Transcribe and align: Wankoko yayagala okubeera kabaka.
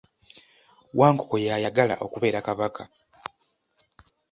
Wankoko 0.99 1.35
yayagala 1.47 1.95
okubeera 2.05 2.39
kabaka. 2.47 2.83